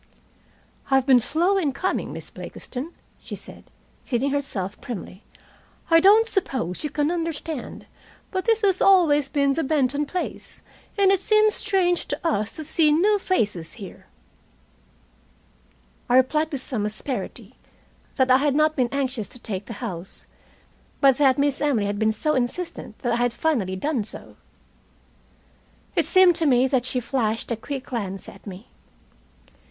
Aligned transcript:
"I've 0.89 1.05
been 1.05 1.19
slow 1.19 1.57
in 1.59 1.73
coming, 1.73 2.11
Miss 2.11 2.31
Blakiston," 2.31 2.91
she 3.19 3.35
said, 3.35 3.65
seating 4.01 4.31
herself 4.31 4.81
primly. 4.81 5.21
"I 5.91 5.99
don't 5.99 6.27
suppose 6.27 6.83
you 6.83 6.89
can 6.89 7.11
understand, 7.11 7.85
but 8.31 8.45
this 8.45 8.61
has 8.61 8.81
always 8.81 9.29
been 9.29 9.53
the 9.53 9.63
Benton 9.63 10.07
place, 10.07 10.63
and 10.97 11.11
it 11.11 11.19
seems 11.19 11.53
strange 11.53 12.07
to 12.07 12.27
us 12.27 12.55
to 12.55 12.63
see 12.63 12.91
new 12.91 13.19
faces 13.19 13.73
here." 13.73 14.07
I 16.09 16.15
replied, 16.17 16.51
with 16.51 16.61
some 16.61 16.87
asperity, 16.87 17.53
that 18.15 18.31
I 18.31 18.37
had 18.39 18.55
not 18.55 18.75
been 18.75 18.89
anxious 18.91 19.27
to 19.27 19.37
take 19.37 19.65
the 19.67 19.73
house, 19.85 20.25
but 20.99 21.19
that 21.19 21.37
Miss 21.37 21.61
Emily 21.61 21.85
had 21.85 21.99
been 21.99 22.11
so 22.11 22.33
insistent 22.33 22.97
that 23.05 23.13
I 23.13 23.17
had 23.17 23.33
finally 23.33 23.75
done 23.75 24.03
so. 24.03 24.35
It 25.95 26.07
seemed 26.07 26.33
to 26.37 26.47
me 26.47 26.65
that 26.67 26.87
she 26.87 26.99
flashed 26.99 27.51
a 27.51 27.55
quick 27.55 27.83
glance 27.83 28.27
at 28.27 28.47
me. 28.47 28.67